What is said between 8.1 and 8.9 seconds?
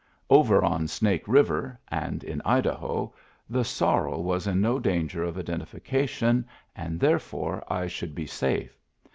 be safe.